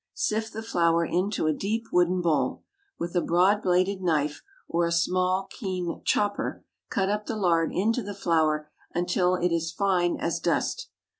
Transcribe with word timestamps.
Sift 0.15 0.53
the 0.53 0.63
flour 0.63 1.05
into 1.05 1.45
a 1.45 1.53
deep 1.53 1.85
wooden 1.93 2.21
bowl. 2.21 2.63
With 2.97 3.15
a 3.15 3.21
broad 3.21 3.61
bladed 3.61 4.01
knife, 4.01 4.41
or 4.67 4.87
a 4.87 4.91
small 4.91 5.45
keen 5.51 6.01
"chopper," 6.03 6.65
cut 6.89 7.09
up 7.09 7.27
the 7.27 7.35
lard 7.37 7.71
into 7.71 8.01
the 8.01 8.15
flour 8.15 8.71
until 8.95 9.35
it 9.35 9.51
is 9.53 9.71
fine 9.71 10.17
as 10.17 10.39
dust. 10.39 10.89